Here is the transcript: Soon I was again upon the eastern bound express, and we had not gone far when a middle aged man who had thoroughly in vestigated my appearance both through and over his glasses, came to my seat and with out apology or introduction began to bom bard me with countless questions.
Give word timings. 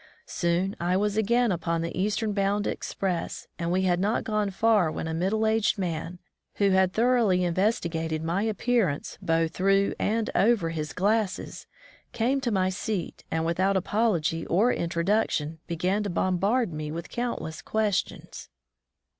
Soon 0.25 0.75
I 0.79 0.97
was 0.97 1.15
again 1.15 1.51
upon 1.51 1.83
the 1.83 1.95
eastern 1.95 2.33
bound 2.33 2.65
express, 2.65 3.45
and 3.59 3.71
we 3.71 3.83
had 3.83 3.99
not 3.99 4.23
gone 4.23 4.49
far 4.49 4.91
when 4.91 5.07
a 5.07 5.13
middle 5.13 5.45
aged 5.45 5.77
man 5.77 6.17
who 6.55 6.71
had 6.71 6.91
thoroughly 6.91 7.43
in 7.43 7.53
vestigated 7.53 8.23
my 8.23 8.41
appearance 8.41 9.19
both 9.21 9.51
through 9.51 9.93
and 9.99 10.31
over 10.33 10.71
his 10.71 10.93
glasses, 10.93 11.67
came 12.13 12.41
to 12.41 12.49
my 12.51 12.69
seat 12.71 13.25
and 13.29 13.45
with 13.45 13.59
out 13.59 13.77
apology 13.77 14.43
or 14.47 14.73
introduction 14.73 15.59
began 15.67 16.01
to 16.01 16.09
bom 16.09 16.37
bard 16.37 16.73
me 16.73 16.91
with 16.91 17.07
countless 17.09 17.61
questions. 17.61 18.49